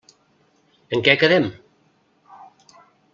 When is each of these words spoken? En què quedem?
En 0.97 1.03
què 1.07 1.15
quedem? 1.25 1.45